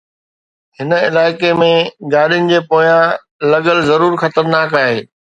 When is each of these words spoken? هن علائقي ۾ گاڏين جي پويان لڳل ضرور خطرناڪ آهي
هن 0.77 0.91
علائقي 1.07 1.51
۾ 1.59 1.67
گاڏين 2.13 2.49
جي 2.51 2.61
پويان 2.71 3.03
لڳل 3.51 3.83
ضرور 3.91 4.17
خطرناڪ 4.23 4.75
آهي 4.81 4.97